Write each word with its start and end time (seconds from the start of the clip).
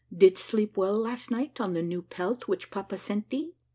"Didst 0.25 0.43
sleep 0.45 0.77
well 0.77 0.97
last 0.97 1.29
night 1.29 1.61
on 1.61 1.73
the 1.75 1.83
new 1.83 2.01
pelt 2.01 2.47
which 2.47 2.71
papa 2.71 2.97
sent 2.97 3.29
thee?" 3.29 3.53